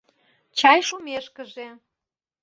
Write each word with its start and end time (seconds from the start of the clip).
Чай 0.57 0.79
шумешкыже 0.87 1.67